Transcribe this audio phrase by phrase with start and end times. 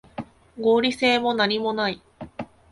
[0.59, 2.01] 合理性もなにもない